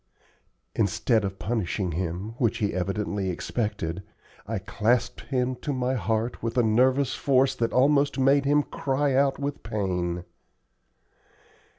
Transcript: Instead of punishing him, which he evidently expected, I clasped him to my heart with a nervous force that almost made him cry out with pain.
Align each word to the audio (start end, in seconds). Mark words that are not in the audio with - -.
Instead 0.73 1.23
of 1.23 1.37
punishing 1.37 1.91
him, 1.91 2.33
which 2.39 2.57
he 2.57 2.73
evidently 2.73 3.29
expected, 3.29 4.01
I 4.47 4.57
clasped 4.57 5.21
him 5.27 5.53
to 5.57 5.73
my 5.73 5.93
heart 5.93 6.41
with 6.41 6.57
a 6.57 6.63
nervous 6.63 7.13
force 7.13 7.53
that 7.53 7.71
almost 7.71 8.17
made 8.17 8.45
him 8.45 8.63
cry 8.63 9.13
out 9.13 9.37
with 9.37 9.61
pain. 9.61 10.23